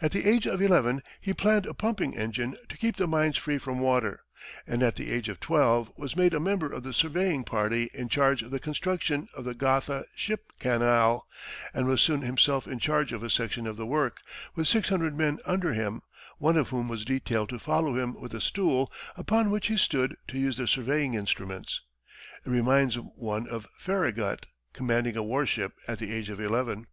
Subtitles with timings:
[0.00, 3.58] At the age of eleven, he planned a pumping engine to keep the mines free
[3.58, 4.22] from water,
[4.64, 8.08] and at the age of twelve, was made a member of the surveying party in
[8.08, 11.26] charge of the construction of the Gotha ship canal,
[11.74, 14.20] and was soon himself in charge of a section of the work,
[14.54, 16.00] with six hundred men under him,
[16.38, 20.16] one of whom was detailed to follow him with a stool, upon which he stood
[20.28, 21.80] to use the surveying instruments.
[22.44, 26.86] It reminds one of Farragut commanding a war ship, at the age of eleven.